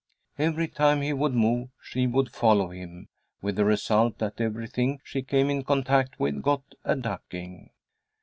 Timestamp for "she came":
5.03-5.47